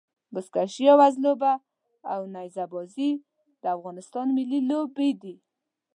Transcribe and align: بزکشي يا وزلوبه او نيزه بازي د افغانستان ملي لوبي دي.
بزکشي 0.33 0.81
يا 0.87 0.93
وزلوبه 0.99 1.53
او 2.13 2.21
نيزه 2.35 2.65
بازي 2.71 3.11
د 3.61 3.63
افغانستان 3.75 4.27
ملي 4.37 4.59
لوبي 4.69 5.09
دي. 5.21 5.35